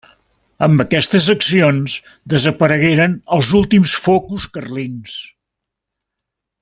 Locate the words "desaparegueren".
2.33-3.13